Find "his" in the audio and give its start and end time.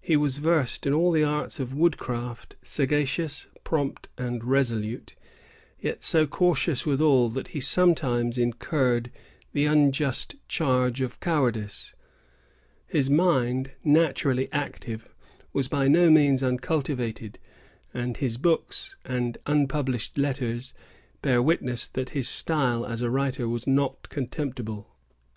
12.88-13.08, 18.16-18.38, 22.10-22.28